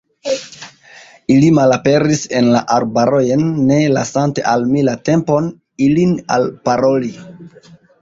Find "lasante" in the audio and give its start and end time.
3.99-4.49